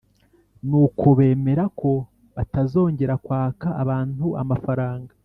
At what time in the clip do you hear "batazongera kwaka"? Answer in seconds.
2.35-3.67